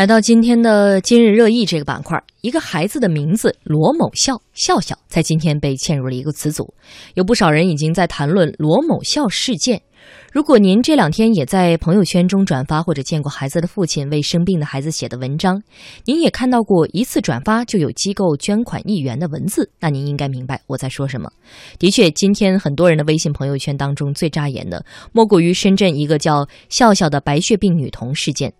[0.00, 6.72] 来到今天的今日热议这个板块，一个孩子的名字罗某笑笑笑，在今天被嵌入了一个词组，
[7.16, 9.82] 有不少人已经在谈论罗某笑事件。
[10.32, 15.62] 如果您这两天也在朋友圈中转发或者见过孩子的父亲为生病的孩子写的文章，
[16.06, 21.30] 您也看到过一次转发就有机构捐款一元的文字，那您应该明白我在说什么。
[21.78, 24.82] 的确，今天很多人的微信朋友圈当中最扎眼的，
[25.12, 28.50] 莫过于深圳一个叫笑笑的白血病女童事件。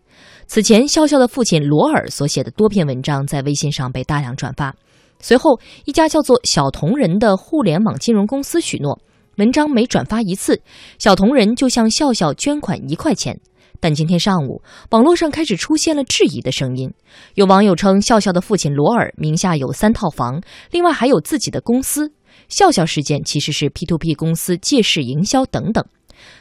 [0.52, 4.74] 此前，笑笑的父亲罗尔所写的多篇文章在微信上被大量转发。
[5.20, 9.00] 随后，一家叫做“小同仁”的互联网金融公司许诺，
[9.36, 10.60] 文章每转发一次，
[10.98, 13.38] 小同仁就向笑笑捐款一块钱。
[13.78, 14.60] 但今天上午，
[14.90, 16.92] 网络上开始出现了质疑的声音。
[17.36, 22.12] 有网友称，笑笑的父亲罗尔名下有三套房，另外还有自己的公司。
[22.48, 25.84] 笑笑事件其实是 P2P 公司借势营销等等。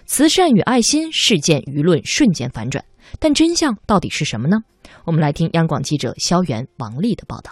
[0.08, 2.84] 慈善与爱心事件，舆论瞬间反转。
[3.18, 4.58] 但真相到底是什么呢？
[5.06, 7.52] 我们来听央广记者肖元、王丽的报道。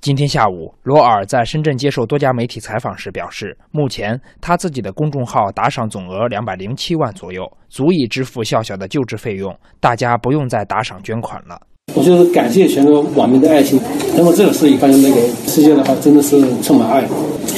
[0.00, 11.60] 今天下午，罗尔在深圳接受多家媒体采访时表示，目前他自己的公众号打赏总额两百零七万左右，足以支付笑笑的救治费用，大家不用再打赏捐款了。
[11.94, 13.78] 我就是感谢全国网民的爱心，
[14.16, 17.06] 那么这个事情，发生那个世界的话，真的是充满爱，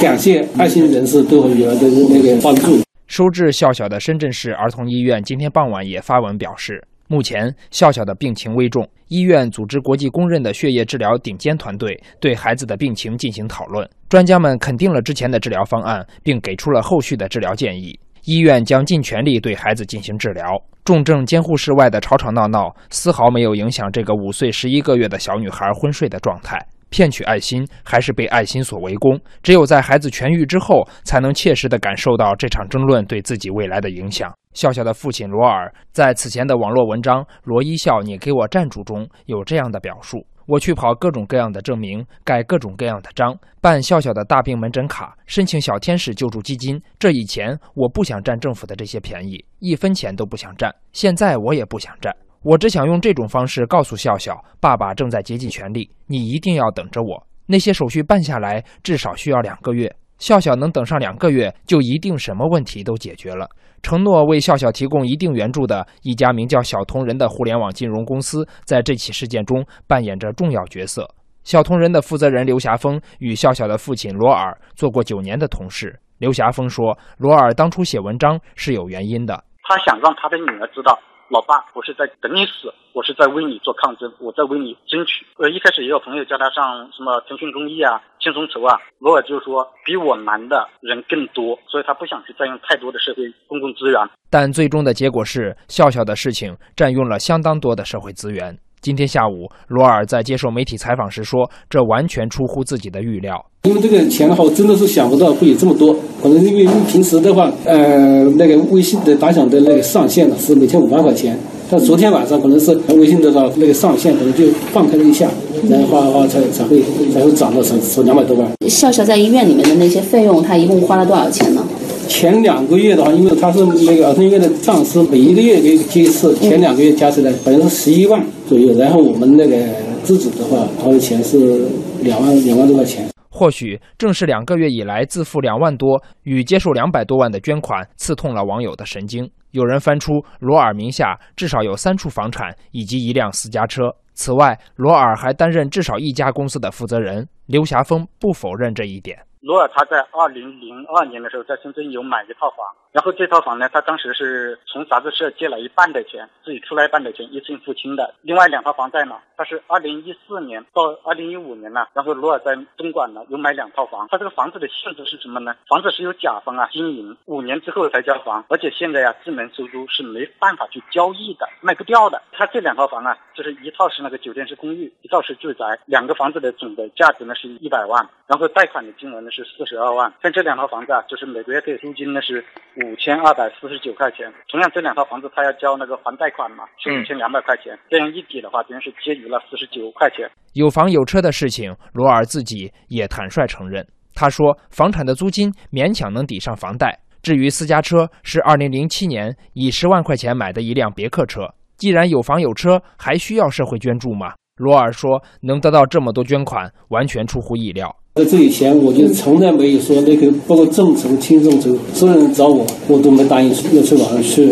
[0.01, 2.77] 感谢爱心人士对我女儿的那个帮助。
[3.13, 17.95] 收治笑笑的深圳市儿童医院今天傍晚也发文表示，目前笑笑的病情危重，医院组织国际公认的血液治疗顶尖团队对孩子的病情进行讨论，专家们肯定了之前的治疗方案，并给出了后续的治疗建议。
[18.23, 20.43] 医院将尽全力对孩子进行治疗。
[20.83, 26.57] 重症监护室外的吵吵闹闹丝毫没有影响这个五岁十一个月的小女孩昏睡的状态。
[26.93, 29.19] 骗取爱心还是被爱心所围攻？
[29.41, 34.31] 只有在孩子痊愈之后，才能切实地感受到这场争论对自己未来的影响。
[34.53, 46.79] 笑笑的父亲罗尔在此前的网络文章《罗一笑，你给我站住》中有这样的表述：“我去跑各种各样的证明，盖各种各样的章，办笑笑的大病门诊卡，申请小天使救助基金。
[46.99, 50.71] 这以前我不想占政府的这些便宜，一分钱都不想占。
[50.91, 57.25] 现在我也不想占。”我只想用这种方式告诉笑笑，爸爸正在竭尽全力，你一定要等着我。
[57.45, 63.49] 那些手续办下来至少需要两个月，笑笑能等上两个月，就一定什么问题都解决了。
[63.81, 71.09] 承诺为笑笑提供一定援助的一家名叫小同仁的互联网金融公司，在这起事件中扮演着重要角色。
[71.43, 75.99] 小同仁的负责人刘霞峰与笑笑的父亲罗尔做过九年的同事。
[76.19, 80.97] 刘霞峰说，罗尔当初写文章是有原因的，他想让他的女儿知道。
[81.33, 85.25] 老爸，我是在等你死，我是在为你做抗争，我在为你争取。
[85.37, 93.99] 呃，一开始也有朋友叫他上什么腾讯公益啊、轻松筹啊，罗尔就是说比我难的人更多，所以他不想去占用太多的社会公共资源。
[94.29, 98.55] 但最终的结果是，笑笑的事情占用了相当多的社会资源。
[98.83, 103.33] 今天下午，罗尔在接受媒体采访时说：“这完全出乎自己的预料。
[103.63, 105.95] 因为这个钱的话，我真的是想不到会有这么多。
[106.21, 111.39] 可能因为平时的话，呃，那个微信的打赏的那个上限呢是每天五万块钱。
[111.71, 115.29] 但昨天晚上可能是微信的话那个上限可能就放开了一下，
[115.69, 116.81] 然后的话才才会
[117.13, 118.51] 才会涨到成成两百多万。
[118.67, 121.65] 笑笑在医院里面的那些费用，他一共花了多少钱呢？
[122.07, 128.23] 前两个月的话，因为他是那个儿童医院的账是每一个月给接一次，前两个月加起来好像是十一万。
[128.47, 129.55] 左右，然后我们那个
[130.03, 131.67] 自己的话掏的钱是
[132.01, 133.09] 两万两万多块钱。
[133.29, 139.27] 或许正是两个月以来自付两万多与接受两百多万的捐款，刺痛了网友的神经。
[139.51, 143.91] 有人翻出罗尔名下至少有三处房产以及一辆私家车。
[144.13, 147.27] 此外，罗尔还担任至少一家公司的负责人。
[147.47, 149.17] 刘霞峰不否认这一点。
[149.43, 158.15] 罗尔他在二零零二年的时候在深圳有买一套房，然后这套房呢，他当时是从杂志社借了一半的钱，自己出来一半的钱一次性付清的。
[158.21, 159.19] 另外两套房在哪？
[159.35, 164.07] 他是二零一四年到二零一五年呢，然后罗尔在东莞呢有买两套房。
[164.09, 165.53] 他这个房子的性质是什么呢？
[165.67, 172.21] 房子是由甲方啊经营，五年之后才交房，而且现在呀智能收租是没办法去交易的，卖不掉的。
[172.31, 179.32] 他这两套房啊，就是一套是那个酒店式公寓，一套是住宅，两个房子的总的价值呢是一百万，然后贷款的金额呢。
[179.33, 182.45] 是四十二万，像这两套房子啊，就是每个月给租金呢是
[182.85, 184.31] 五千二百四十九块钱。
[184.47, 187.77] 同样，这两套房子他要交那个还贷款嘛，是五千两百块钱。
[187.89, 190.29] 这样一抵的话，等于是结余了四十九块钱。
[190.53, 193.83] 有房有车的事情，罗尔自己也坦率承认。
[194.13, 196.99] 他说，房产的租金勉强能抵上房贷。
[197.23, 201.49] 至于私家车，是二零零七年以十万块钱买的一辆别克车。
[201.77, 204.33] 既然有房有车，还需要社会捐助吗？
[204.57, 207.95] 罗尔说，能得到这么多捐款，完全出乎意料。
[208.15, 214.49] 在这以前，我就从来没有说那个，包括重筹、轻重筹，所有人找我，我都没答应要去网上去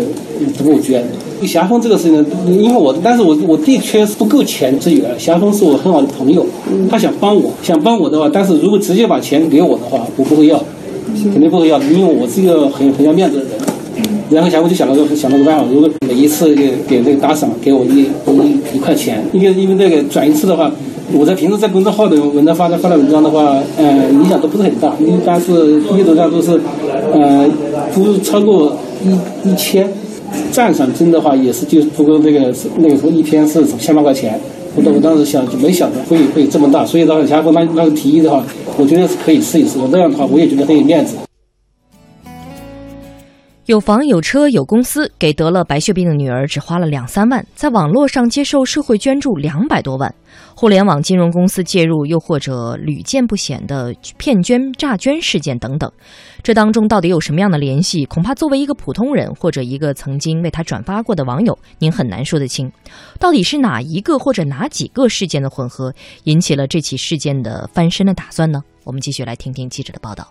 [0.64, 1.00] 募捐。
[1.46, 5.16] 霞峰这个事情呢，因为我，但是我我的确是不够钱资源。
[5.16, 6.44] 霞峰是我很好的朋友，
[6.90, 10.60] 他想帮我，想帮我的话，但是如果直接把钱给我的话，我不会要，
[11.22, 13.52] 肯定不会要，因为我是一个很很要面子的人。
[14.30, 20.70] 然后霞峰就想了个想了个办法，如果每一次给给那个打赏给我一一一块钱，因为因为那个转一次的话。
[21.14, 26.58] 我在平时在公众号的文章发的发的文章的话，呃，影响都不是很大，一般是阅读量都是，
[27.12, 27.46] 呃，
[27.92, 28.74] 不超过
[29.04, 29.86] 一一千，
[30.50, 34.40] 赞赏金的话也是就不过那个那个时候一天是千把块钱，
[34.74, 38.42] 我我当时想就没想到会会这么大，所以当时霞峰那那个提议的话，
[38.78, 41.16] 我觉得是可以试一试，我这样的话我也觉得很有面子。
[43.66, 50.12] 有房有车有公司，给得了白血病的女儿只花了两三万，在网络上接受社会捐助两百多万，
[50.56, 55.88] 互联网金融公司介入，又或者屡见不鲜的骗捐、诈捐事件等等，
[56.42, 58.04] 这当中到底有什么样的联系？
[58.06, 62.68] 恐怕作为一个普通人或者一个曾经为他转发过的网友，您很难说得清，
[63.20, 65.94] 到底是哪一个或者哪几个事件的混合，
[66.24, 68.60] 引起了这起事件的翻身的打算呢？
[68.82, 70.26] 我们继续来听听记者的报道。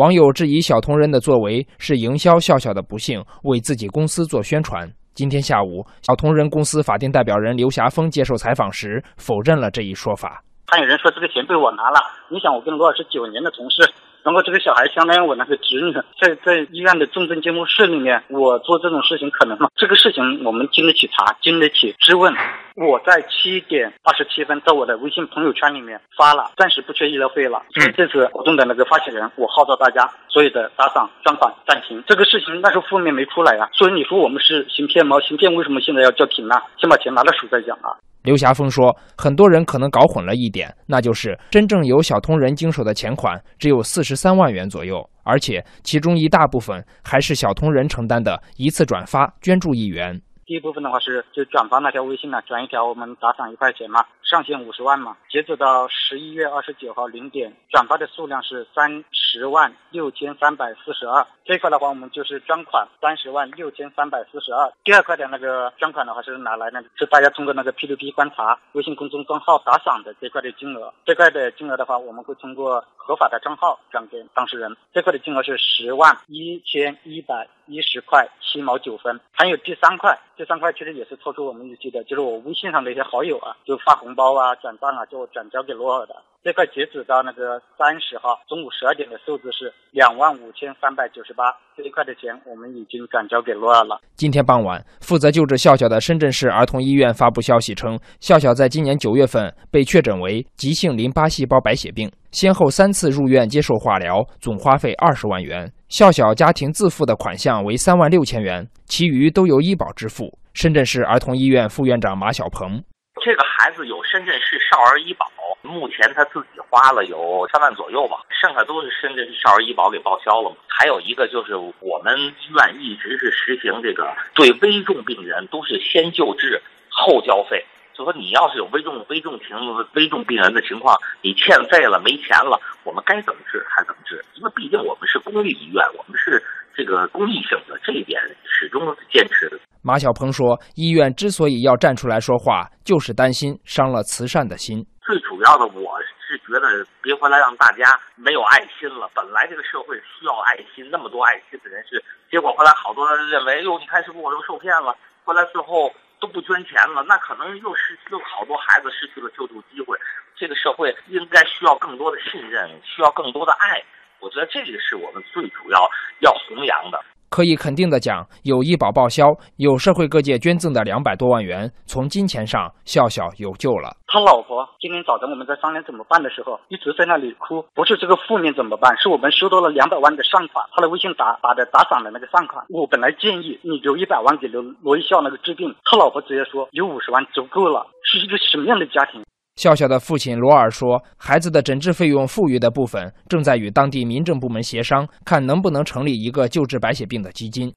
[0.00, 4.90] 网友质疑小同仁的作为是营销笑笑的不幸，为自己公司做宣传。
[5.12, 10.42] 今天下午，小同仁公司法定代表人刘霞峰接受采访时否认了这一说法。
[10.68, 12.00] 还有人说这个钱被我拿了，
[12.30, 13.92] 你想我跟罗老师九年的同事。
[14.22, 19.68] 然后这个小孩相当于我那个侄女，在在医院的重症监护室里面，我做这种事情可能吗？
[19.76, 22.34] 这个事情我们经得起查，经得起质问。
[22.76, 27.62] 我在七点二十七分在我的微信朋友圈里面发了，暂时不缺医疗费了。
[27.76, 32.02] 嗯这次活动的那个发起人，我号召大家所有的打赏捐款暂停。
[32.06, 35.18] 这个事情那时候负面没出来啊，所以你说我们是行骗吗？
[35.20, 36.56] 行骗为什么现在要叫停呢？
[36.78, 37.96] 先把钱拿到手再讲啊。
[38.22, 50.20] 刘霞峰说：“很多人可能搞混了一点，那就是真正由小通人经手的钱款只有四十三万元左右，而且其中一大部分还是小通人承担的一次转发捐助一元。
[50.44, 61.26] 第一部分的话是就转发那条微信呢，转一条我们打赏一块钱嘛。”上限五十万嘛，截止到十一月二十九号零点，转发的数量是三十万六千三百四十二。
[61.44, 64.72] 这块的话，我们就是捐款三十万六千三百四十二。
[64.84, 66.80] 第二块的那个捐款的话是哪来呢？
[66.94, 70.94] 是大家通过那个 ptp 观察微信公众账号打赏的这块的金额。
[71.04, 74.76] 这块的金额的话，我们会通过合法的账号转给当事人。
[74.94, 79.18] 这块的金额是十万一千一百一十块七毛九分。
[79.32, 84.19] 还有第三块，第三块其实也是超出我们预期的，就是我微信上的一些好友啊，就发红包。
[84.20, 86.14] 包啊，转账啊，就转交给罗尔的。
[86.44, 91.44] 这块截止到那个三十号中午十二点的数字是两万五千三百九十八，
[91.74, 93.98] 这一块的钱我们已经转交给罗尔了。
[94.16, 105.70] 今天傍晚，负责救治笑笑的深圳市儿童医院发布消息称，笑笑在今年九月份被确诊为急性淋巴细胞白血病，先后三次入院接受化疗，总花费二十万元。
[105.88, 110.30] 笑笑家庭自付的款项为三万六千元，其余都由医保支付。
[110.52, 112.82] 深圳市儿童医院副院长马小鹏。
[113.20, 115.30] 这个孩子有深圳市少儿医保，
[115.62, 120.56] 目前他自己花了有三万左右吧，剩下都是深圳市少儿医保给报销了嘛。
[120.68, 127.64] 还有一个就是我们医院一直是实行这个对危重病人都是先救治后交费，
[128.00, 129.48] 就说你要是有危重危重情
[129.92, 136.42] 危重病人的情况，你欠费了没钱了，我们该怎么治还怎么治，因为毕竟我们是公立医院，我们是
[136.74, 139.60] 这个公益性的，这一点始终坚持。
[139.82, 144.82] 马小鹏说：“医院之所以要站出来说话，就是担心伤了慈善的心。
[145.02, 149.10] 最主要的，我是觉得别回来让大家没有爱心了。
[149.14, 154.96] 本来这个社会需要爱心，那么多爱心的人士，结果后来好多人认为，哟，你看是不是我又受骗了？
[155.22, 159.98] 后来最后都不捐钱了，那可能又失又好多孩子失去了救助机会。
[160.36, 163.82] 这个社会应该需要更多的信任，需要更多的爱。
[164.20, 169.24] 我觉得这个是我们最主要要弘扬的。”可以肯定的讲，有医保报销，
[169.56, 173.96] 有社会各界捐赠的两百多万元，从金钱上，笑笑有救了。
[174.08, 177.64] 他老婆今天早晨我们在商量怎么办的时候，一直在那里哭。
[177.72, 182.66] 不是这个负面怎么办，是我们收到了两百万的善款，他的微信打打的打赏的那个善款。
[182.68, 187.86] 我本来建议你留一百万给罗罗一笑那个治病，他老婆直接说有五十万足够了。
[188.02, 189.22] 是一个什么样的家庭？
[189.60, 197.70] 笑笑的父亲罗尔说：“孩子的诊治费用富裕的部分，正在与当地民政部门协商，看能不能成立一个救治白血病的基金。”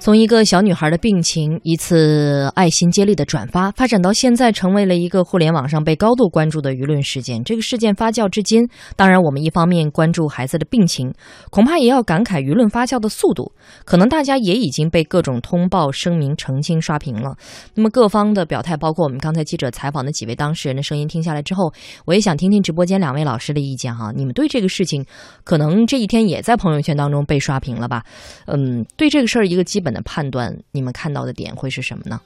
[0.00, 7.44] 从一个小女孩的病情，一次爱心接力的转发，发展到现在成为了一个互联网上被高度关注的舆论事件。
[7.44, 8.66] 这个事件发酵至今，
[8.96, 11.12] 当然我们一方面关注孩子的病情，
[11.50, 13.52] 恐怕也要感慨舆论发酵的速度。
[13.84, 17.36] 可能大家也已经被各种通报、声明、澄清刷屏了。
[17.74, 21.70] 那么各方的表态，包括我们刚才记者采访的几位当事人的声音，听下来之后，
[22.06, 24.10] 我也想听听直播间两位老师的意见哈。
[24.16, 25.04] 你们对这个事情，
[25.44, 28.02] 可能这一天也在朋友圈当中被刷屏了吧？
[28.46, 29.89] 嗯，对这个事儿一个基本。
[29.92, 32.20] 的判断，你们看到的点会是什么呢？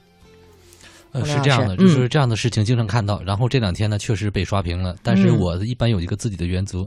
[1.11, 3.23] 呃，是这样的，就是这样的事情经常看到。
[3.23, 4.93] 然后这两天呢，确实被刷屏了。
[5.01, 6.85] 但是我一般有一个自己的原则，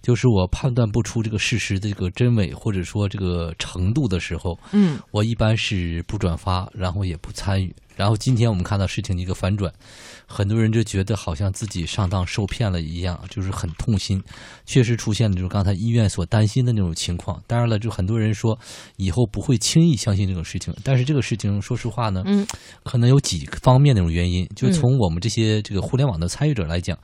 [0.00, 7.74] 就是我判断不出这个事实的这个真伪或者说这个程度的时候，嗯，我一般是不转发，然后也不参与。
[7.96, 9.72] 然后今天我们看到事情的一个反转，
[10.26, 14.22] 很多人就觉得好像自己上当受骗了一样，就是很痛心。
[14.66, 17.42] 确实出现了就是刚才医院所担心的那种情况。
[17.46, 18.56] 当然了，就很多人说
[18.96, 20.72] 以后不会轻易相信这种事情。
[20.84, 22.46] 但是这个事情，说实话呢，嗯，
[22.84, 24.46] 可能有几方面那种原因。
[24.54, 26.98] 就从我们这些这个互联网的参与者来讲，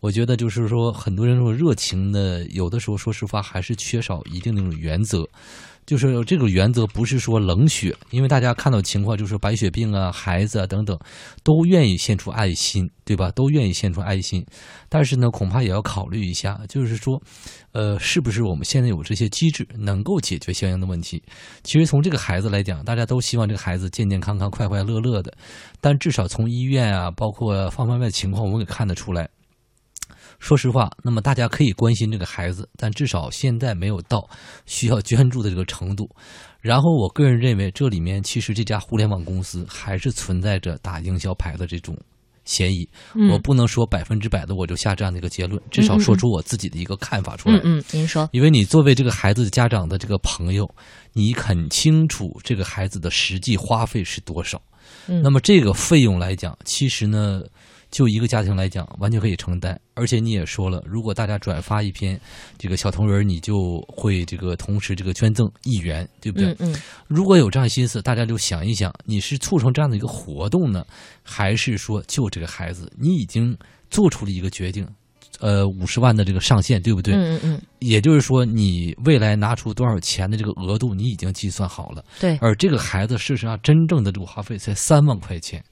[0.00, 5.24] 我觉得就是说，很多人说热情的，有的时候说实话还是缺少一定那种原则。
[5.84, 10.98] 就是这个原则不是说冷血，因为大家看到情况，就是白血病啊、孩子啊等等，
[11.42, 13.30] 都愿意献出爱心，对吧？
[13.32, 14.44] 都愿意献出爱心，
[14.88, 17.20] 但是呢，恐怕也要考虑一下，就是说，
[17.72, 21.22] 呃，是不是我们现在有这些机制能够解决相应的问题？
[21.64, 25.32] 其实从这个孩子来讲，大家都希望这个孩子健健康康、快快乐乐的，
[25.80, 29.28] 但至少从医院啊，包括方方面面的情况，我们也看得出来。
[30.42, 34.28] 说实话，那么大家可以关心这个孩子，但至少现在没有到
[34.66, 36.10] 需要捐助的这个程度。
[36.60, 41.96] 然后，我个人认为，这里面其实这家互联网公司还是存在着打营销牌的这种
[42.44, 42.84] 嫌疑。
[43.30, 47.60] 我不能说百分之百的我就下这样的一个结论，至少说出我自己的一个看法出来。
[47.62, 50.68] 嗯，您说，因为你作为这个孩子的家长的这个朋友，
[51.12, 54.60] 你很清楚这个孩子的实际花费是多少。
[55.06, 57.42] 嗯，那么这个费用来讲，其实呢。
[57.92, 59.78] 就一个家庭来讲，完全可以承担。
[59.94, 62.18] 而且你也说了，如果大家转发一篇
[62.56, 66.48] 这个小同人，你就会这个同时这个捐赠一元，对不对？
[66.52, 66.76] 嗯嗯。
[67.06, 70.86] 如果有这样心思，大家就想一想，你是促成这样的一个活动呢，
[71.22, 72.90] 还是说救这个孩子？
[72.98, 73.54] 你已经
[73.90, 74.88] 做出了一个决定，
[75.40, 77.12] 呃，五十万的这个上限，对不对？
[77.12, 77.62] 嗯嗯嗯。
[77.80, 82.02] 也就是说，你未来拿出多少钱的这个额度，你已经计算好了。
[82.18, 82.38] 对。
[82.40, 85.62] 而这个孩子事实上真正的这个花费才三万块钱。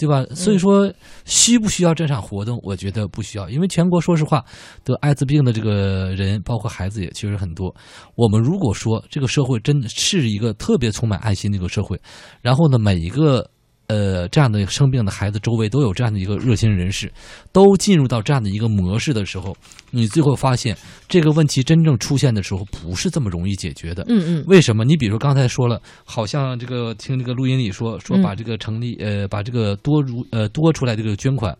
[0.00, 0.24] 对吧？
[0.34, 0.90] 所以说，
[1.26, 2.58] 需不需要这场活动？
[2.62, 4.42] 我觉得不需要，因为全国说实话，
[4.82, 7.74] 得艾滋病的这个人，包括孩子也确实很多。
[8.14, 12.00] 我们如果说这个社会真的是一个特别充满爱心的一个社会，
[12.40, 13.46] 然后呢，每一个。
[13.90, 17.12] 呃，这样的生病的孩子周围都有这样的一个热心人士，
[17.50, 19.56] 都进入到这样的一个模式的时候，
[19.90, 20.76] 你最后发现
[21.08, 24.04] 这个问题真正出现的时候，不是这么容易解决的。
[24.06, 24.44] 嗯嗯。
[24.46, 24.84] 为什么？
[24.84, 31.56] 你比如刚才说了，好像这个听这个录音里说说把这个成立呃把这个多如呃多出来这个捐款。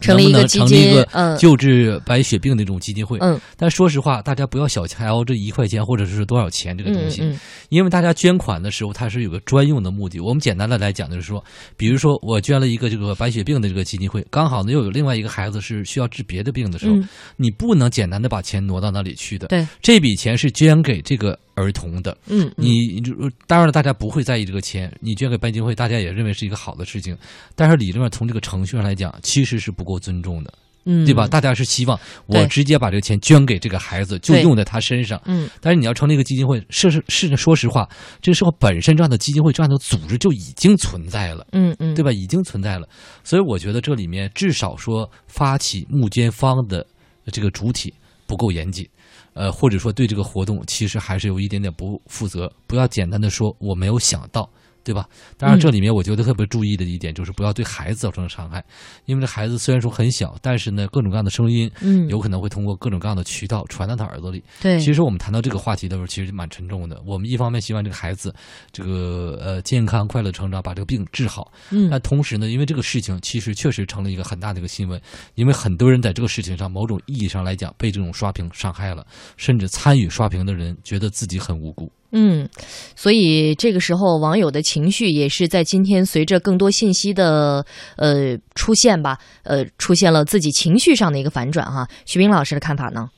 [0.00, 10.20] 成立一个基金，嗯，救治白血病的这种基金会，嗯，但说实话，大家不要小瞧这一块钱或者是多少钱这个东西，嗯，因为大家捐款的时候，它是有个专用的目的。
[10.20, 11.42] 我们简单的来讲，就是说，
[11.76, 16.96] 比如说我捐了一个这个白血病的这个基金会，刚好呢又有另外一个孩子是需要治别的病的时候，
[17.36, 21.38] 你不能简单的把钱挪到那里去的，对，这笔钱是捐给这个。
[21.56, 23.00] 儿童的，嗯，你
[23.46, 27.16] 当然了，大家不会在意这个钱，你捐给白金会，大家也认为是一个好的事情，
[27.54, 30.52] 但是理论上从这个程序上来讲，其实是不够尊重的，
[30.84, 31.26] 嗯，对吧？
[31.26, 37.88] 大家是希望我直接把这个钱捐给这个孩子，就用在他身上，嗯，但是你要成立一个基金会，是是是，说实话，
[38.20, 42.12] 这个社会本身这样的基金会这样的组织就已经存在了，嗯嗯，对吧？
[42.12, 42.88] 已经存在了，
[43.22, 46.86] 所以我觉得这里面至少说发起募捐方的
[47.32, 47.92] 这个主体
[48.26, 48.88] 不够严谨。
[49.32, 54.48] 呃，或者说对这个活动其实还是有一点点不负责，不要简单的说我没有想到。
[54.84, 55.08] 对吧？
[55.38, 58.62] 当然，这里面我觉得特别注意的一点就是不要对孩子造成伤害，
[59.06, 64.44] 因为这孩子虽然说很小，但是呢，各种各样的声音，嗯，有可能会通过各种各样的渠道传到他耳朵里。
[64.60, 67.02] 对，其实我们谈到这个话题的时候，其实蛮沉重的。
[67.06, 68.32] 我们一方面希望这个孩子
[68.70, 71.50] 这个呃健康快乐成长，把这个病治好。
[71.70, 75.00] 嗯，但同时呢，因为这个事情其实确实成了一个很大的一个新闻，
[75.34, 81.90] 因为很多人在这个事情上某种意义上来讲被这种刷屏伤害了，甚至参与刷屏的人觉得自己很无辜。
[82.12, 82.48] 嗯，
[82.94, 91.88] 所以这个时候网友的情绪也是在今天随着更多信息的呃出现吧，呃，出现了自己情绪上的一个反转哈。
[92.06, 93.10] 徐冰老师的看法呢？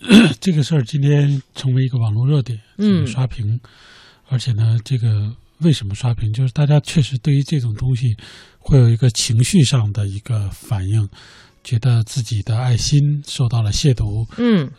[0.00, 3.60] 对，这个事儿今天成为一个网络热点，嗯，刷屏，
[4.28, 6.32] 而且呢，这个为什么刷屏？
[6.32, 8.16] 就是大家确实对于这种东西
[8.58, 11.08] 会有一个情绪上的一个反应。
[11.66, 14.70] 觉得自己的爱心受到了亵渎，嗯，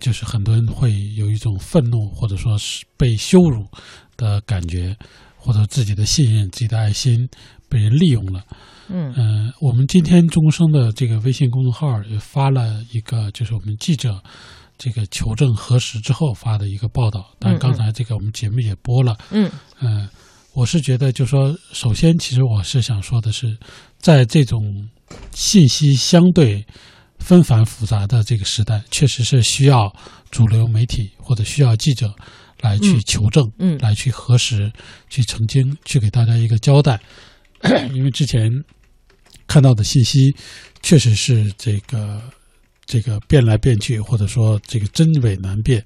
[0.00, 3.64] 就是很多人会有一种愤怒或者说是被羞辱
[4.16, 4.96] 的感觉，
[5.36, 7.28] 或者自己的信任、自己的爱心
[7.68, 8.42] 被人利用了。
[8.88, 14.20] 嗯嗯，我们今天中生的这个微信公众号也发了一个，就是我们记者
[14.76, 17.32] 这个求证核实之后发的一个报道。
[17.38, 19.16] 但刚才这个我们节目也播了。
[19.30, 19.48] 嗯
[19.80, 20.08] 嗯，
[20.54, 23.56] 我是觉得，就说首先，其实我是想说的是，
[23.98, 24.88] 在这种
[25.32, 26.64] 信息相对
[27.18, 29.90] 纷繁复杂的这个时代，确实是需要
[30.30, 32.12] 主流媒体或者需要记者
[32.60, 34.70] 来去求证，嗯来去核实、
[35.08, 37.00] 去澄清、去给大家一个交代。
[37.94, 38.50] 因为之前
[39.46, 40.34] 看到的信息
[40.82, 42.20] 确实是这个
[42.84, 45.82] 这个变来变去，或者说这个真伪难辨。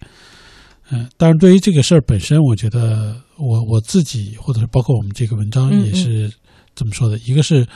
[0.91, 6.33] 嗯、但是，对于这个事儿本身，我觉得我我自己，或者是包括我们这个文章嗯也是
[6.75, 7.19] 这么说的。
[7.19, 7.67] 一个是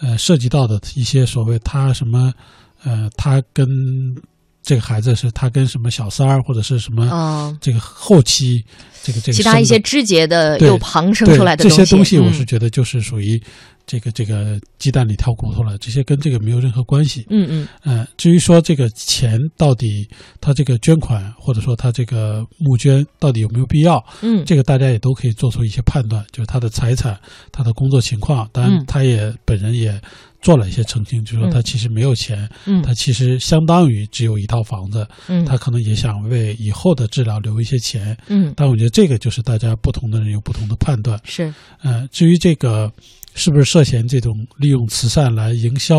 [0.00, 2.32] 呃涉及到的一些所谓他什么
[2.82, 3.66] 呃他跟
[4.64, 8.64] 这个孩子是他跟什么小三儿或者是什么哦这个后期
[9.04, 13.40] 这个这个其他一些枝节的对又旁生出来的这些东西，嗯我是觉得就是属于
[13.86, 17.26] 这个这个鸡蛋里挑骨头了，这些跟这个没有任何关系。
[17.28, 20.08] 嗯嗯呃，至于说这个钱到底
[20.40, 27.14] 他这个捐款或者说他这个募捐到底有没有必要，嗯，这个大家也都可以做出一些判断，就是他的财产、
[27.52, 28.48] 他的工作情况。
[28.52, 30.00] 当然嗯，他也本人也
[30.44, 38.14] 做了一些澄清，就是说他嗯其实没有钱，嗯他其实相当于只有一套房子，嗯他可能也想为以后的治疗留一些钱。
[38.28, 41.18] 嗯但我觉得这个就是大家不同的人有不同的判断。
[41.24, 42.92] 是呃，至于这个
[43.34, 45.96] 是不是涉嫌这种利用慈善来营销，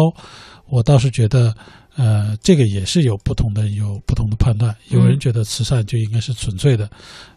[0.70, 1.52] 我倒是觉得，
[1.98, 4.76] 呃，这个也是有不同的有不同的判断。
[4.90, 5.20] 有人嗯。
[5.20, 6.90] 觉得慈善就应该是纯粹的，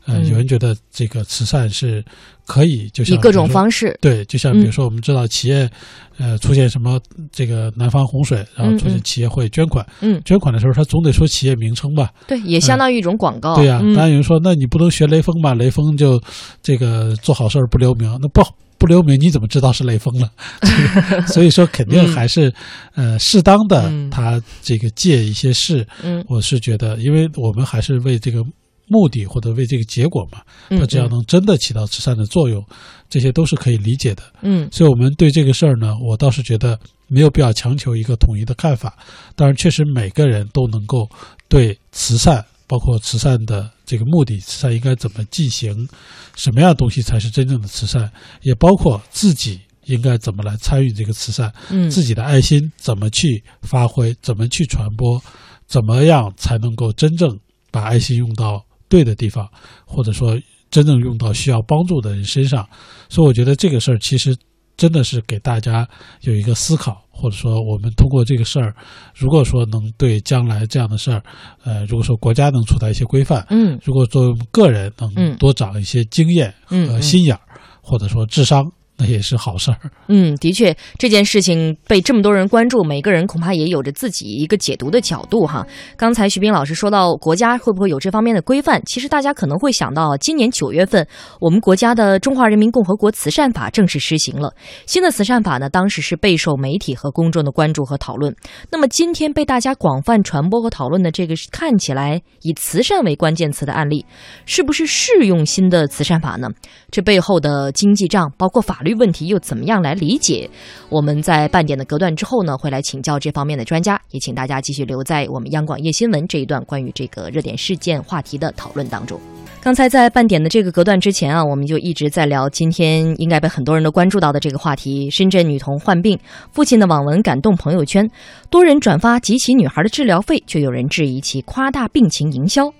[0.05, 0.29] 呃，嗯。
[0.29, 2.05] 有人觉得这个慈善是
[2.45, 3.97] 可以，就像以各种方式。
[4.01, 4.73] 对，就像比如嗯。
[4.73, 5.71] 说我们知道企业，
[6.19, 7.01] 呃，出现什么
[7.31, 10.21] 这个南方洪水，然后出现企业会捐款，嗯。
[10.25, 13.55] 捐款的时候他总得说企业名称吧，对，也相当于一种广告。
[13.55, 13.95] 对呀、嗯。
[13.95, 15.55] 当然有人说，那你不能学雷锋吧？
[15.55, 16.21] 雷锋就
[16.63, 18.43] 这个做好事儿不留名，那不
[18.79, 20.31] 不留名，你怎么知道是雷锋了？
[20.61, 20.69] 这
[21.21, 22.53] 个所以说，肯定还是、
[22.95, 28.43] 呃适当的嗯，他这个借一些事，嗯我是觉得，因为我们还是为这个
[28.87, 32.65] 目的或者为这个结果嘛，嗯他只要能真的起到慈善的作用，
[33.11, 34.23] 这些都是可以理解的。
[34.43, 38.97] 嗯所以，我们对这个事儿呢，我倒是觉得没有必要强求一个统一的看法。
[39.35, 41.09] 当然，确实每个人都能够
[41.49, 45.89] 对慈善，包括慈善的这个目的，慈善应该怎么进行，
[46.37, 55.19] 什么样的东西才是真正的慈善，也包括自己应该怎么来参与这个慈善，嗯自己的爱心怎么去发挥，怎么去传播，
[55.67, 57.35] 怎么样才能够真正
[57.71, 59.49] 把爱心用到对的地方，
[59.87, 60.39] 或者说
[60.71, 62.69] 真正用到需要帮助的人身上。
[63.09, 64.37] 所以我觉得这个事儿其实
[64.79, 65.87] 真的是给大家
[66.23, 68.75] 有一个思考，或者说我们通过这个事儿，
[69.15, 71.23] 如果说能对将来这样的事儿，
[71.65, 73.79] 呃，如果说国家能出台一些规范，嗯。
[73.85, 75.37] 如果作为我们个人能嗯。
[75.37, 77.41] 多长一些经验和心眼儿，
[77.83, 78.65] 或者说智商，
[78.99, 79.79] 那也是好事儿。
[80.09, 85.65] 嗯，的确，这件事情被这么多人关注，每个人恐怕也有着自己一个解读的角度哈。
[85.97, 91.07] 刚才徐斌老师说到国家会不会有这方面的规范，其实大家可能会想到，今年九月份，
[91.41, 94.53] 我们国家的《中华人民共和国慈善法》正式施行了。
[94.85, 98.35] 新的慈善法呢，当时是备受媒体和公众的关注和讨论。
[98.73, 104.05] 那么今天被大家广泛传播和讨论的这个看起来以慈善为关键词的案例，
[104.45, 106.49] 是不是适用新的慈善法呢？
[106.91, 110.49] 这背后的经济账，包括法律问题，又怎么样来理解？
[110.89, 119.21] 我们在半点的隔断之后呢，会来请教这方面的专家，也请大家继续留在我们央广夜新闻这一段关于这个热点事件话题的讨论当中。
[119.61, 126.19] 刚才在半点的这个隔断之前啊，我们就一直在聊今天应该被很多人都关注到的这个话题：深圳女童患病，
[126.53, 128.09] 父亲的网文感动朋友圈，
[128.51, 132.73] 多人转发集齐女孩的治疗费，却有人质疑其夸大病情营销。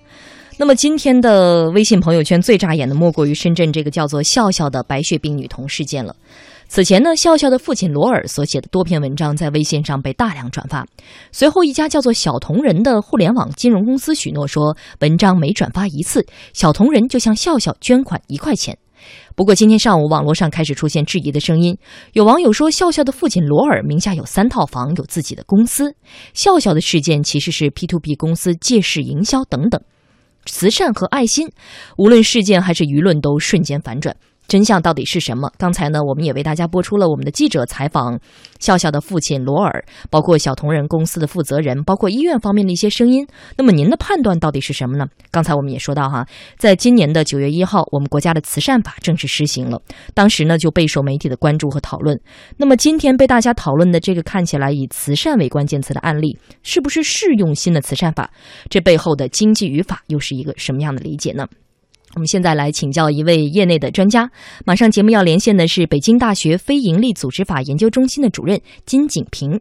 [0.59, 6.13] 那么今天的微信朋友圈最扎眼的，莫过于深圳这个叫做笑笑的白血病女童事件了。
[6.67, 10.85] 此前呢，笑笑的父亲罗尔所写的多篇文章在微信上被大量转发。
[11.31, 18.77] 随后，一家叫做小同仁的互联网金融公司许诺说，文章每转发一次，小同仁就向笑笑捐款一块钱。
[19.37, 21.77] 不过，今天上午网络上开始出现质疑的声音，
[22.11, 25.95] 有网友说，笑笑的父亲罗尔名下有三套房，有自己的公司。
[26.33, 29.81] 笑笑的事件其实是 P to P 公司借势营销等等。
[30.49, 31.49] 慈善和爱心，
[31.97, 34.15] 无论事件还是舆论，都瞬间反转。
[34.49, 35.49] 真相到底是什么？
[35.59, 38.19] 刚才呢，我们也为大家播出了我们的记者采访
[38.59, 43.25] 笑笑的父亲罗尔，包括小同仁公司的负责人，包括医院方面的一些声音。
[43.55, 45.05] 那么您的判断到底是什么呢？
[45.29, 46.25] 刚才我们也说到哈，
[46.57, 49.79] 在今年的九月一号，我们国家的慈善法正式实行了，
[50.15, 52.19] 当时呢就备受媒体的关注和讨论。
[52.57, 58.27] 那么今天被大家讨论的这个看起来以慈善为关键词的案例，是不是适用新的慈善法？
[58.67, 61.45] 这背后的经济语法又是一个什么样的理解呢？
[62.15, 64.29] 我们现在来请教一位业内的专家。
[64.65, 69.59] 马上节目要连线的是北京大学非营利组织法研究中心的主任金景平。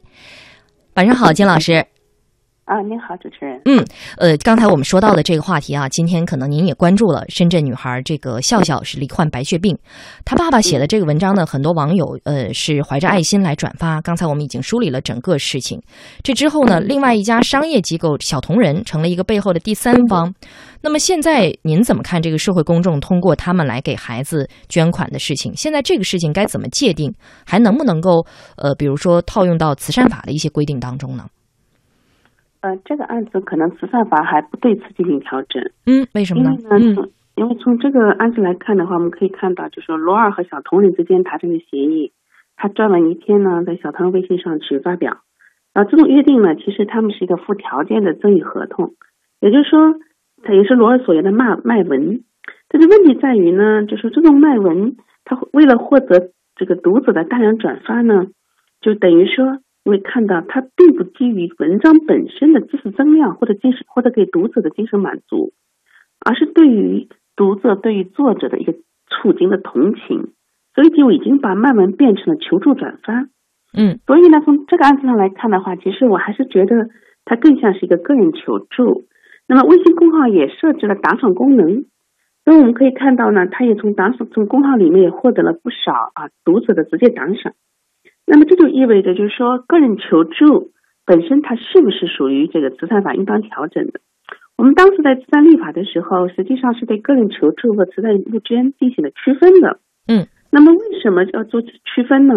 [0.94, 1.84] 晚上好，金老师。
[2.64, 3.58] 啊，您好，主持人。
[3.64, 3.82] 嗯，
[4.18, 7.24] 呃，刚才我们说到的这个话题啊，今天可能您也关注了。
[7.30, 9.74] 深圳女孩这个笑笑是罹患白血病，
[10.22, 14.02] 她爸爸写的这个文章呢，很多网友呃是怀着爱心来转发。
[14.02, 15.80] 刚才我们已经梳理了整个事情。
[16.22, 20.34] 这之后呢，另外一家商业机构小同仁成了一个背后的第三方。
[20.82, 25.52] 那么现在您怎么看这个社会公众通过他们来给孩子捐款的事情？
[25.54, 27.12] 现在这个事情该怎么界定？
[27.46, 28.24] 还能不能够
[28.56, 31.24] 呃，比如说套用到慈善法的一些规定当中呢？
[32.60, 35.62] 呃，这个案子可能慈善法还不对此进行调整。
[35.86, 36.50] 嗯，为什么呢？
[36.58, 42.12] 因为呢，因为从这个案子来看的话，我们可以看到，就是说罗二和小同仁之间达成的协议，
[42.56, 45.18] 他撰文一天呢，在小同仁微信上去发表。
[45.74, 48.94] 啊这种约定呢，其实他们是一个附条件的赠与合同，
[49.40, 49.78] 也就是说，
[50.42, 52.22] 它也是罗尔所言的骂卖文。
[52.68, 58.26] 但是问题在于呢，就是这种卖文，他为了获得这个读者的大量转发呢，
[58.80, 59.58] 就等于说。
[59.84, 65.54] 会看到，它并不基于文章本身的知识增量或者精神或者给读者的精神满足，
[66.20, 68.74] 而是对于读者对于作者的一个
[69.08, 70.34] 处境的同情，
[70.74, 73.28] 所以就已经把漫文变成了求助转发。
[73.72, 76.90] 嗯，所以呢，从这个案子上来看的话，其实我还是觉得
[77.24, 79.04] 它更像是一个个人求助。
[79.48, 81.86] 那么微信公号也设置了打赏功能，
[82.44, 87.54] 所以我们可以看到呢，它也从打赏从公号里面也获得了不少啊读者的直接打赏。
[88.26, 90.70] 那么这就意味着，就是说，个人求助
[91.06, 94.00] 本身它是不是属于这个慈善法应当调整的？
[94.58, 99.80] 我们当时在慈善立法的时候，实际上是对个人求助和慈善募捐进行了区分的。
[100.06, 102.34] 嗯，那么为什么要做区分呢？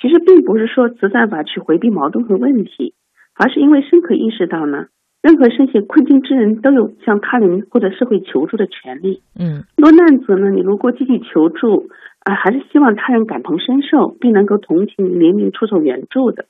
[0.00, 2.94] 其实并不是说慈善法去回避矛盾和问题，
[3.36, 4.86] 而是因为深刻意识到呢，
[5.22, 9.22] 任何身陷困境之人都有向他人或者社会求助的权利。
[9.38, 11.88] 嗯，落难者呢，你如果积极求助。
[12.24, 16.44] 啊，还是希望他人感同身受，并能够同情怜悯、出手援助的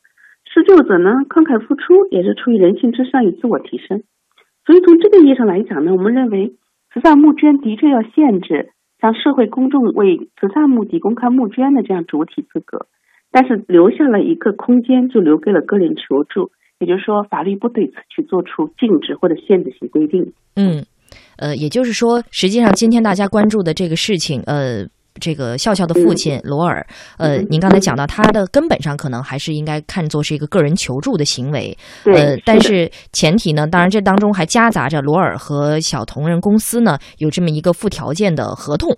[0.45, 1.13] 施救者呢？
[1.31, 4.03] 慷慨付出也是出于人性之上与自我提升。
[4.67, 6.57] 所以从这个意义上来讲呢，我们认为
[6.93, 8.69] 慈善募捐的确要限制
[9.01, 12.85] 向社会公众为慈善目的公开募捐的这样主体资格，
[13.31, 16.51] 但是留下了一个空间，就留给了个人求助。
[16.83, 20.33] 也就是说，法律不对此去做出禁止或者限制性规定。
[20.57, 20.85] 嗯，
[21.37, 24.85] 呃，也就是说，实际上今天大家关注的这个事情，呃。
[25.21, 26.85] 这个笑笑的父亲罗尔，
[27.19, 38.89] 呃，您刚才讲到他的根本上可能还是应该看作是一个个人求助的行为，呃，但是前提呢，当然这当中还夹杂着罗尔和小同仁公司呢有这么一个附条件的合同。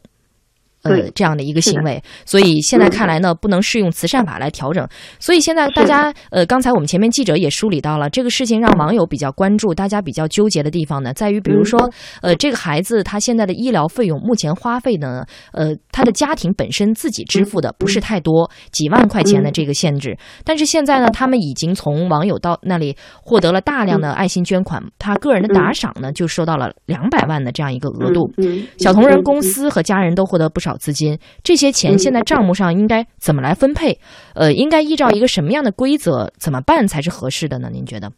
[0.84, 4.86] 呃，这样的一个行为，所以现在看来呢，不能适用慈善法来调整。
[5.18, 20.14] 所以现在大家，呃，刚才我们前面记者也梳理到了这个事情，让网友比较关注，大家比较纠结的地方呢，在于比如说，呃，这个孩子他现在的医疗费用目前花费呢，呃，他的家庭本身自己支付的不是太多，几万块钱的这个限制。
[20.44, 28.30] 但是现在呢，他们已经从网友到那里获得了大量的爱心捐款，他个人的打赏呢就收到了两百万的这样一个额度。
[28.76, 30.73] 小同仁公司和家人都获得不少。
[30.76, 33.98] 资金这些钱现在账目上应该怎么来分配？
[34.34, 37.68] 呃，应该依照一个什么样的规则怎么办才是合适的呢？
[37.72, 38.10] 您觉得？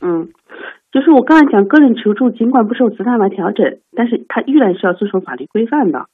[0.00, 0.28] 嗯，
[0.92, 6.06] 就是我刚才讲，个人求助尽管不受慈善法调整，但是它依然是要遵守法律规范的，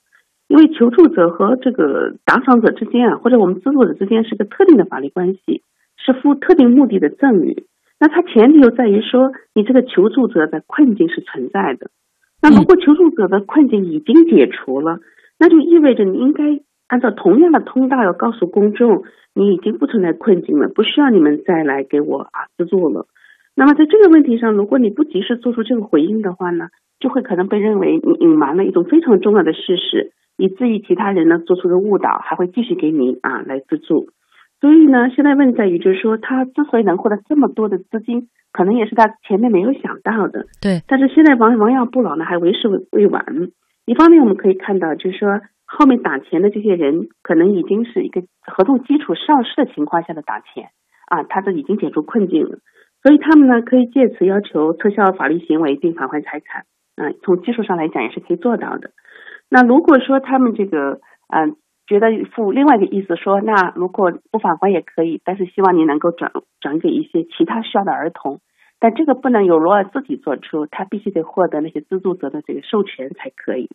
[0.49, 5.63] 因为求助者和这个打赏者之间啊，或者我们资助者之间是个特定的法律关系，
[5.97, 7.67] 是负特定目的的赠与。
[7.99, 11.91] 那它前提又在于说，你这个求助者的困境是存在的。
[12.43, 14.99] 那如果求助者的困境已经解除了，
[15.39, 19.03] 那就意味着你应该按照同样的通道，要告诉公众，
[19.35, 23.07] 你已经不存在困境了，不需要你们再来给我啊资助了。
[23.55, 26.69] 那么在这个问题上，如果你不及时做出这个回应的话呢，
[27.01, 34.09] 就会可能被认为你隐瞒了一种非常重要的事实，以至于其他人呢做出了误导，还会继续给你啊来资助。
[34.61, 40.47] 所以呢，现在问在于就是说，他之所以能获得这么多的资金，可能也是他前面没有想到的。
[40.63, 40.83] 对。
[40.87, 43.25] 但是现在亡亡羊补牢呢，还为时未晚。
[43.87, 50.71] 一方面，我们可以看到，就是说后面打钱的这些人，可能已经是一个合同基础上市的情况下的打钱
[51.07, 52.59] 啊，他都已经解除困境了，
[53.03, 58.91] 所以他们呢可以借此要求撤销法律行为并返还财产啊，从技术上来讲也是可以做到的。
[59.49, 68.41] 那如果说他们这个嗯觉得付另外一个意思说，那如果不返还也可以，但是希望你能够转转给一些其他需要的儿童。
[68.79, 73.69] 但这个不能由罗尔自己做出，他必须得获得那些资助者的这个授权才可以。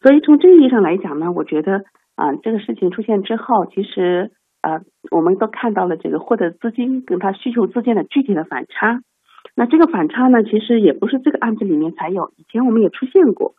[0.00, 1.84] 所以从这个意义上来讲呢，我觉得
[2.16, 9.00] 啊，这个事情出现之后，其实啊，我们都看到了这个获得资金跟他需求之间的具体的反差。
[9.54, 13.54] 那这个反差呢，其实也不是这个案子里面才有，以前我们也出现过。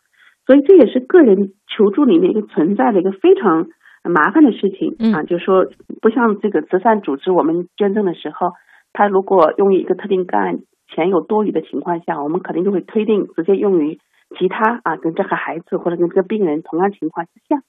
[0.46, 3.68] 所以这也是个人求助里面一个存在的一个非常
[4.02, 5.66] 麻烦的事情啊，就是说
[6.02, 8.52] 不像这个慈善组织，我们捐赠的时候，
[8.92, 10.58] 他如果用于一个特定个案
[10.94, 13.98] 钱有多余的情况下，我们肯定就会推定直接用于
[14.38, 17.62] 其他啊跟这个孩子或者跟这个病人同样情况之下。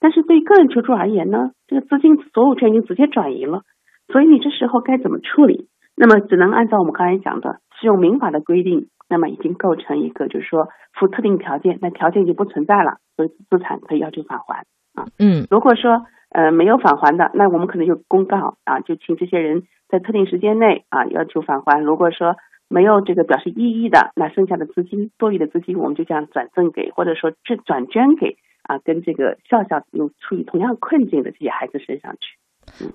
[0.00, 3.62] 但是对于个人求助而言呢，这个资金所有权已经直接转移了，
[4.08, 5.68] 所以你这时候该怎么处理？
[5.96, 15.06] 那么只能按照我们刚才讲的，适用民法的规定，那么已经构成一个就是说附特定条件，那条件已经不存在了，所以资产可以要求返还啊。
[15.18, 21.80] 嗯，如果说呃没有返还的，那我们可能就公告啊，就请这些人在特定时间内啊要求返还。
[21.80, 22.34] 如果说
[22.68, 28.36] 没有这个表示异议的，那剩下的资金多余的资金，我们就这样转赠给或者说这转捐给。
[28.66, 32.38] 啊，跟这个笑笑有处于同样困境的这些孩子身上去。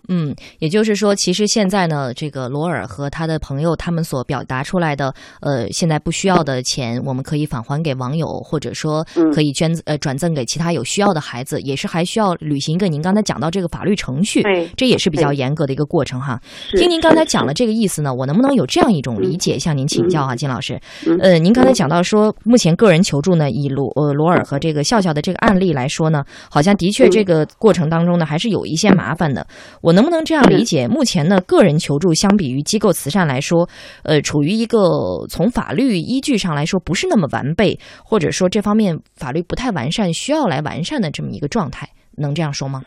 [0.07, 16.39] 嗯，也就是说，其实现在呢，这个罗尔和他的朋友他们所表达出来的，呃，现在不需要的钱，我们可以返还给网友，或者说可以捐呃转赠给其他有需要的孩子，也是还需要履行一个您刚才讲到这个法律程序，对，这也是比较严格的一个过程哈。
[16.71, 20.79] 听您刚才讲了这个意思呢，我能不能有这样一种理解，向您请教啊，金老师？
[21.21, 29.45] 呃，您刚才讲到说，目前个人求助呢，以罗呃罗尔和这个笑笑的这个案例来说呢，好像的确这个过程当中呢，还是有一些麻烦的。
[29.81, 30.87] 我能不能这样理解？
[30.87, 33.67] 目前呢，个人求助相比于机构慈善来说，
[34.03, 34.77] 呃，处于一个
[35.29, 42.81] 从法律依据上来说不是那么完备，或者说这方面法律不太完善，需要来完善的这么一个状态，能这样说吗？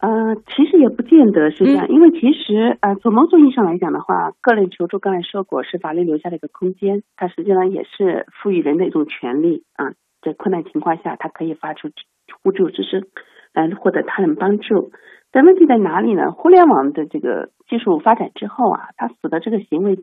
[0.00, 0.10] 呃，
[0.54, 11.88] 其实也不见得是这样，因为其实呃，从某种意义上来讲的话，个人求助刚才说过是法律留下的一个空间，它实际上也是赋予人的一种权利啊，在困难情况下，他可以发出
[12.42, 13.06] 互助之声，
[13.54, 14.92] 来获得他人帮助。
[15.34, 16.30] 但问题在哪里呢？
[16.30, 19.98] 互联网的这个技术发展之后啊，它使得这个行为，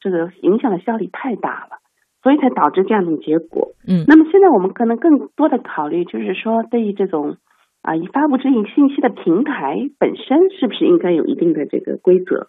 [0.00, 1.84] 这个影响的效力太大了，
[2.22, 3.72] 所以才导致这样一种结果。
[3.86, 7.36] 嗯，那么现在我们可能更多的考虑，就是说对于这种
[7.82, 12.48] 啊，以发布这一信息的平台本身，是不是应该有一定的这个规则？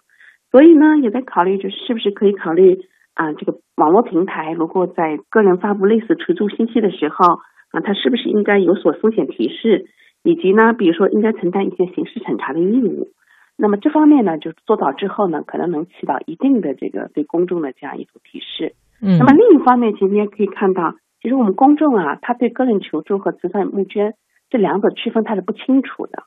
[0.51, 2.79] 所以呢，也在考虑，就是是不是可以考虑
[3.13, 7.25] 啊，这个网络平台如果在个人发布类似求助信息的时候
[7.71, 9.87] 啊，它是不是应该有所风险提示？
[10.23, 13.09] 以及呢，比如说应该承担一些刑事审查的义务，
[13.57, 18.75] 那么这方面呢，就做到之后呢，可能能起到一定的这个对公众的这样一种提示。
[19.01, 24.13] 嗯，那么另一方面，其实你也可以看到，其实我们公众啊，他对个人求助和慈善募捐
[24.49, 26.23] 这两者区分他是不清楚的，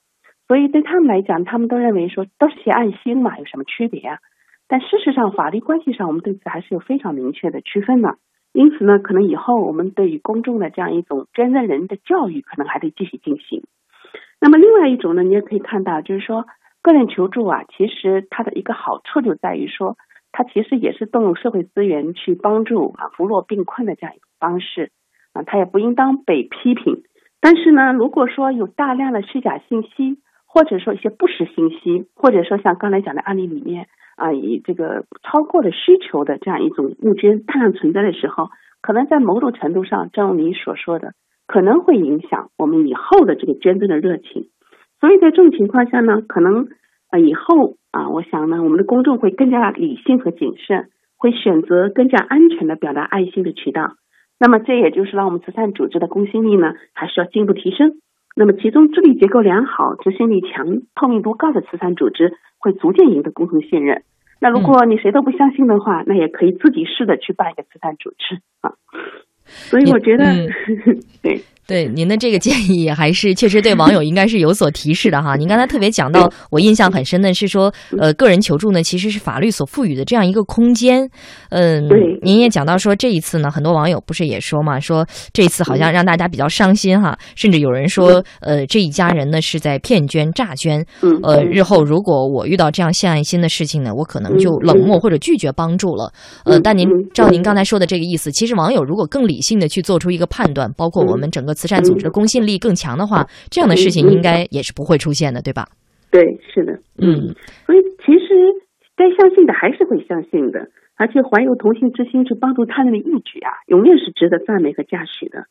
[0.49, 4.19] 所以对他们来讲，他们都认为说都是些爱心嘛，有什么区别啊？
[4.67, 8.17] 但事实上，法律关系上，我们对此还是有非常明确的区分的。
[8.55, 13.63] 因此呢，可能以后我们对于公众的这样一种捐赠人的教育，可能还得继续进行。
[14.45, 16.45] 那么另外一种呢，你也可以看到，就是说
[16.83, 19.97] 个人求助啊，其实它的一个好处就在于说，
[20.33, 24.91] 它其实也是动用社会资源去帮助啊扶弱病困的这样一种方式
[25.33, 27.05] 啊，它也不应当被批评。
[27.41, 38.51] 但是呢，如果说有大量的虚假信息，或者说一些不实信息，或者说像刚才讲的案例里面啊，以这个超过了需求的这样一种募捐大量存在的时候，
[38.83, 41.15] 可能在某种程度上，正如你所说的。
[41.47, 44.49] 可能会影响我们以后的这个捐赠的热情，
[45.01, 46.69] 所以在这种情况下呢，可能
[47.11, 53.95] 呃以后啊，我想呢，我们的公众会更加理性和谨慎，会选择更加安全的表达爱心的渠道。
[54.41, 58.01] 那么这也就是让我们慈善组织的公信力呢，还需要进一步提升。
[58.37, 64.03] 那么其中治理结构良好、执行力强、透明度高的慈善组织，会逐渐赢得公众信任。
[64.41, 68.75] 那如果你谁都不相信的话，那也可以自己试着去办一个慈善组织啊。
[69.47, 70.49] 所以我觉得，
[71.23, 71.41] 对。
[71.67, 75.35] 对您的这个建议还是确实对网友应该是有所提示的哈。
[75.37, 81.09] 您刚才特别讲到，我印象很深的是说，呃，个人求助呢其实是法律所赋予的这样一个空间。
[81.49, 82.19] 嗯，对。
[82.23, 90.85] 您也讲到说这一次呢，很多网友不是也说嘛，说这次好像让大家比较伤心哈，甚至有人说，呃，这一家人呢是在骗捐诈捐。
[91.01, 91.19] 嗯。
[91.23, 96.13] 呃，日后如果我遇到这样献爱心的事情呢，我可能就冷漠或者拒绝帮助了。
[96.45, 101.54] 呃，但您照您刚才说的这个意思，其实网友如果更理性的去做出一个判断，包括我们整个。
[101.55, 105.69] 慈善组织的公信力更强的话，这样的事情应该也是不会出现的，对吧？
[106.11, 107.35] 对，是的，嗯。
[107.67, 108.55] 所以其实
[108.97, 115.47] 该相信的还是会相信的，而且怀有同情之心去帮助他人的义举啊，永远是值得赞美和嘉许的。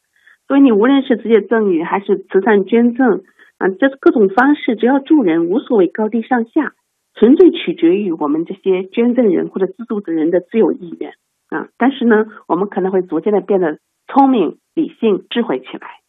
[0.48, 3.24] 所以你无论是直接赠与还是慈善捐赠
[3.58, 6.74] 啊，这各种方式，只要助人，无所谓高低上下，
[7.16, 11.12] 纯粹取决于我们这些捐赠人或者资助的人的自由意愿
[11.50, 11.68] 啊。
[11.78, 14.60] 但是呢，我们可能会逐渐的变得聪明。
[14.74, 16.03] 理性、智慧起来。